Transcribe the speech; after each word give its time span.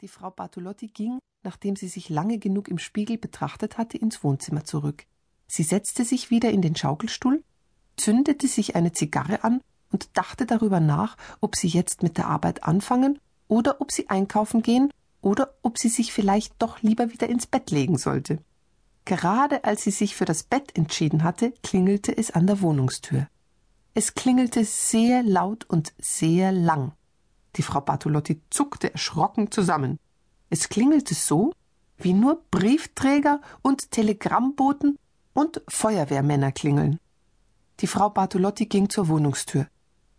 Die 0.00 0.06
Frau 0.08 0.30
Bartolotti 0.30 0.86
ging, 0.86 1.18
nachdem 1.42 1.74
sie 1.74 1.88
sich 1.88 2.08
lange 2.08 2.38
genug 2.38 2.68
im 2.68 2.78
Spiegel 2.78 3.18
betrachtet 3.18 3.78
hatte, 3.78 3.98
ins 3.98 4.22
Wohnzimmer 4.22 4.64
zurück. 4.64 5.06
Sie 5.48 5.64
setzte 5.64 6.04
sich 6.04 6.30
wieder 6.30 6.52
in 6.52 6.62
den 6.62 6.76
Schaukelstuhl, 6.76 7.42
zündete 7.96 8.46
sich 8.46 8.76
eine 8.76 8.92
Zigarre 8.92 9.42
an 9.42 9.60
und 9.90 10.16
dachte 10.16 10.46
darüber 10.46 10.78
nach, 10.78 11.16
ob 11.40 11.56
sie 11.56 11.66
jetzt 11.66 12.04
mit 12.04 12.16
der 12.16 12.28
Arbeit 12.28 12.62
anfangen 12.62 13.18
oder 13.48 13.80
ob 13.80 13.90
sie 13.90 14.08
einkaufen 14.08 14.62
gehen 14.62 14.92
oder 15.20 15.54
ob 15.62 15.78
sie 15.78 15.88
sich 15.88 16.12
vielleicht 16.12 16.54
doch 16.60 16.80
lieber 16.80 17.10
wieder 17.12 17.28
ins 17.28 17.48
Bett 17.48 17.72
legen 17.72 17.98
sollte. 17.98 18.38
Gerade 19.04 19.64
als 19.64 19.82
sie 19.82 19.90
sich 19.90 20.14
für 20.14 20.26
das 20.26 20.44
Bett 20.44 20.76
entschieden 20.76 21.24
hatte, 21.24 21.52
klingelte 21.64 22.16
es 22.16 22.30
an 22.30 22.46
der 22.46 22.60
Wohnungstür. 22.60 23.26
Es 23.94 24.14
klingelte 24.14 24.64
sehr 24.64 25.24
laut 25.24 25.64
und 25.64 25.92
sehr 25.98 26.52
lang. 26.52 26.92
Die 27.58 27.62
Frau 27.62 27.80
Bartolotti 27.80 28.40
zuckte 28.50 28.92
erschrocken 28.92 29.50
zusammen. 29.50 29.98
Es 30.48 30.68
klingelte 30.68 31.14
so, 31.14 31.52
wie 31.98 32.12
nur 32.12 32.40
Briefträger 32.52 33.40
und 33.62 33.90
Telegrammboten 33.90 34.96
und 35.34 35.60
Feuerwehrmänner 35.68 36.52
klingeln. 36.52 37.00
Die 37.80 37.88
Frau 37.88 38.10
Bartolotti 38.10 38.66
ging 38.66 38.88
zur 38.88 39.08
Wohnungstür. 39.08 39.66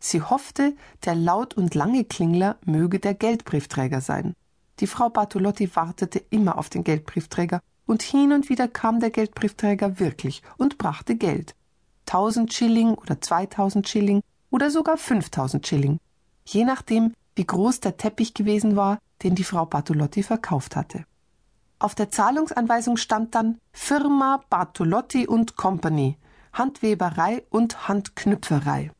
Sie 0.00 0.20
hoffte, 0.20 0.74
der 1.04 1.14
laut 1.14 1.54
und 1.54 1.76
lange 1.76 2.04
Klingler 2.04 2.56
möge 2.64 2.98
der 2.98 3.14
Geldbriefträger 3.14 4.00
sein. 4.00 4.34
Die 4.80 4.88
Frau 4.88 5.08
Bartolotti 5.08 5.74
wartete 5.76 6.18
immer 6.30 6.58
auf 6.58 6.68
den 6.68 6.84
Geldbriefträger, 6.84 7.60
und 7.86 8.02
hin 8.02 8.32
und 8.32 8.48
wieder 8.48 8.68
kam 8.68 9.00
der 9.00 9.10
Geldbriefträger 9.10 9.98
wirklich 9.98 10.42
und 10.58 10.76
brachte 10.76 11.16
Geld. 11.16 11.54
Tausend 12.04 12.52
Schilling 12.52 12.94
oder 12.94 13.20
zweitausend 13.20 13.88
Schilling 13.88 14.22
oder 14.50 14.70
sogar 14.70 14.98
fünftausend 14.98 15.66
Schilling, 15.66 15.98
je 16.44 16.64
nachdem, 16.64 17.14
wie 17.38 17.46
groß 17.46 17.80
der 17.80 17.96
Teppich 17.96 18.34
gewesen 18.34 18.76
war, 18.76 18.98
den 19.22 19.34
die 19.36 19.44
Frau 19.44 19.64
Bartolotti 19.64 20.22
verkauft 20.22 20.76
hatte. 20.76 21.04
Auf 21.78 21.94
der 21.94 22.10
Zahlungsanweisung 22.10 22.96
stand 22.96 23.36
dann 23.36 23.58
Firma 23.72 24.42
Bartolotti 24.50 25.28
und 25.28 25.56
Company, 25.56 26.18
Handweberei 26.52 27.44
und 27.50 27.88
Handknüpferei. 27.88 28.90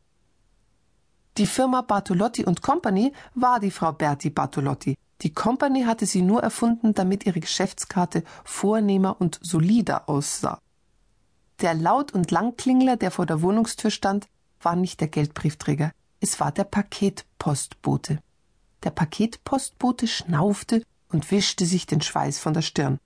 Die 1.36 1.46
Firma 1.46 1.82
Bartolotti 1.82 2.44
und 2.44 2.62
Company 2.62 3.12
war 3.34 3.58
die 3.58 3.72
Frau 3.72 3.92
Berti 3.92 4.30
Bartolotti. 4.30 4.96
Die 5.22 5.34
Company 5.34 5.82
hatte 5.82 6.06
sie 6.06 6.22
nur 6.22 6.40
erfunden, 6.40 6.94
damit 6.94 7.26
ihre 7.26 7.40
Geschäftskarte 7.40 8.22
vornehmer 8.44 9.20
und 9.20 9.40
solider 9.42 10.08
aussah. 10.08 10.60
Der 11.60 11.74
Laut- 11.74 12.12
und 12.12 12.30
Langklingler, 12.30 12.96
der 12.96 13.10
vor 13.10 13.26
der 13.26 13.42
Wohnungstür 13.42 13.90
stand, 13.90 14.28
war 14.62 14.76
nicht 14.76 15.00
der 15.00 15.08
Geldbriefträger, 15.08 15.90
es 16.20 16.38
war 16.38 16.52
der 16.52 16.64
Paketpostbote. 16.64 18.20
Der 18.84 18.90
Paketpostbote 18.90 20.06
schnaufte 20.06 20.84
und 21.10 21.30
wischte 21.30 21.66
sich 21.66 21.86
den 21.86 22.00
Schweiß 22.00 22.38
von 22.38 22.54
der 22.54 22.62
Stirn. 22.62 22.98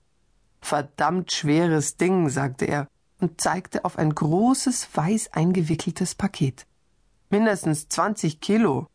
Verdammt 0.61 1.31
schweres 1.31 1.97
Ding, 1.97 2.29
sagte 2.29 2.65
er 2.65 2.87
und 3.19 3.41
zeigte 3.41 3.85
auf 3.85 3.97
ein 3.97 4.13
großes, 4.13 4.87
weiß 4.93 5.33
eingewickeltes 5.33 6.15
Paket. 6.15 6.65
Mindestens 7.29 7.89
zwanzig 7.89 8.39
Kilo. 8.39 8.87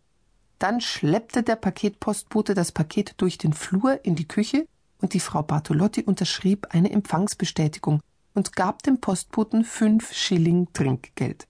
Dann 0.58 0.80
schleppte 0.80 1.42
der 1.42 1.56
Paketpostbote 1.56 2.54
das 2.54 2.72
Paket 2.72 3.14
durch 3.18 3.38
den 3.38 3.52
Flur 3.52 4.04
in 4.04 4.16
die 4.16 4.28
Küche 4.28 4.66
und 5.00 5.14
die 5.14 5.20
Frau 5.20 5.42
Bartolotti 5.42 6.02
unterschrieb 6.02 6.68
eine 6.70 6.90
Empfangsbestätigung 6.90 8.00
und 8.34 8.54
gab 8.54 8.82
dem 8.82 9.00
Postboten 9.00 9.64
fünf 9.64 10.12
Schilling 10.12 10.68
Trinkgeld. 10.72 11.46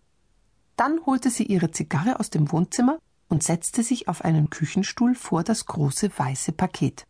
Dann 0.77 1.05
holte 1.07 1.31
sie 1.31 1.45
ihre 1.45 1.71
Zigarre 1.71 2.21
aus 2.21 2.31
dem 2.31 2.53
Wohnzimmer 2.53 2.99
und 3.29 3.43
setzte 3.43 3.83
sich 3.83 4.09
auf 4.09 4.25
einen 4.25 4.51
Küchenstuhl 4.51 5.15
vor 5.15 5.45
das 5.45 5.67
große 5.67 6.11
weiße 6.17 6.53
Paket. 6.53 7.07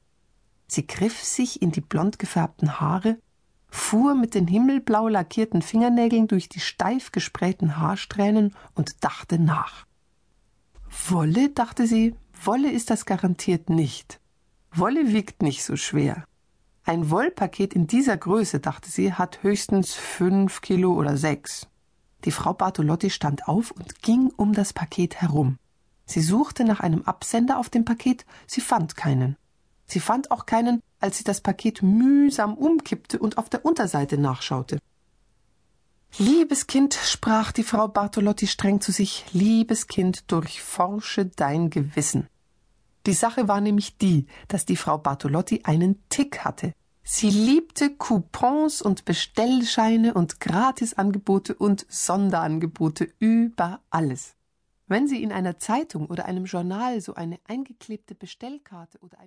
Sie 0.66 0.86
griff 0.86 1.22
sich 1.22 1.62
in 1.62 1.72
die 1.72 1.80
blond 1.80 2.18
gefärbten 2.18 2.80
Haare, 2.80 3.18
fuhr 3.70 4.14
mit 4.14 4.34
den 4.34 4.46
himmelblau 4.46 5.08
lackierten 5.08 5.62
Fingernägeln 5.62 6.28
durch 6.28 6.48
die 6.48 6.60
steif 6.60 7.12
gesprähten 7.12 7.78
Haarsträhnen 7.78 8.54
und 8.74 9.04
dachte 9.04 9.38
nach. 9.38 9.86
Wolle, 11.08 11.50
dachte 11.50 11.86
sie, 11.86 12.14
Wolle 12.44 12.70
ist 12.70 12.90
das 12.90 13.04
garantiert 13.04 13.68
nicht. 13.68 14.20
Wolle 14.72 15.12
wiegt 15.12 15.42
nicht 15.42 15.64
so 15.64 15.76
schwer. 15.76 16.24
Ein 16.84 17.10
Wollpaket 17.10 17.74
in 17.74 17.86
dieser 17.86 18.16
Größe, 18.16 18.60
dachte 18.60 18.90
sie, 18.90 19.12
hat 19.12 19.42
höchstens 19.42 19.94
fünf 19.94 20.60
Kilo 20.60 20.94
oder 20.94 21.16
sechs. 21.16 21.66
Die 22.24 22.30
Frau 22.30 22.52
Bartolotti 22.54 23.10
stand 23.10 23.46
auf 23.46 23.70
und 23.72 24.02
ging 24.02 24.32
um 24.36 24.52
das 24.52 24.72
Paket 24.72 25.20
herum. 25.20 25.58
Sie 26.08 26.22
suchte 26.22 26.64
nach 26.64 26.80
einem 26.80 27.02
Absender 27.02 27.58
auf 27.58 27.68
dem 27.68 27.84
Paket, 27.84 28.24
sie 28.46 28.62
fand 28.62 28.96
keinen. 28.96 29.36
Sie 29.86 30.00
fand 30.00 30.30
auch 30.30 30.46
keinen, 30.46 30.82
als 31.00 31.18
sie 31.18 31.24
das 31.24 31.42
Paket 31.42 31.82
mühsam 31.82 32.54
umkippte 32.54 33.18
und 33.18 33.36
auf 33.36 33.50
der 33.50 33.64
Unterseite 33.64 34.16
nachschaute. 34.16 34.78
Liebes 36.16 36.66
Kind, 36.66 36.94
sprach 36.94 37.52
die 37.52 37.62
Frau 37.62 37.88
Bartolotti 37.88 38.46
streng 38.46 38.80
zu 38.80 38.90
sich, 38.90 39.26
liebes 39.32 39.86
Kind, 39.86 40.32
durchforsche 40.32 41.26
dein 41.26 41.68
Gewissen. 41.68 42.26
Die 43.06 43.12
Sache 43.12 43.46
war 43.46 43.60
nämlich 43.60 43.98
die, 43.98 44.26
dass 44.48 44.64
die 44.64 44.76
Frau 44.76 44.96
Bartolotti 44.96 45.60
einen 45.64 46.02
Tick 46.08 46.42
hatte. 46.44 46.72
Sie 47.04 47.30
liebte 47.30 47.94
Coupons 47.94 48.80
und 48.80 49.04
Bestellscheine 49.04 50.14
und 50.14 50.40
Gratisangebote 50.40 51.54
und 51.54 51.84
Sonderangebote 51.90 53.12
über 53.18 53.80
alles. 53.90 54.37
Wenn 54.88 55.06
sie 55.06 55.22
in 55.22 55.32
einer 55.32 55.58
Zeitung 55.58 56.06
oder 56.06 56.24
einem 56.24 56.46
Journal 56.46 57.02
so 57.02 57.14
eine 57.14 57.38
eingeklebte 57.46 58.14
Bestellkarte 58.14 58.98
oder 59.00 59.18
einen 59.18 59.26